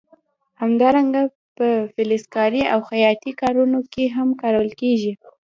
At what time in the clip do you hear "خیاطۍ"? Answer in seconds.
2.89-3.31